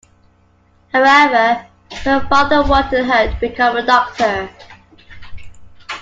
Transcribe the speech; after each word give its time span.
However 0.91 1.67
her 1.91 2.25
father 2.27 2.63
wanted 2.63 3.05
her 3.05 3.31
to 3.31 3.39
become 3.39 3.77
a 3.77 3.85
doctor. 3.85 4.49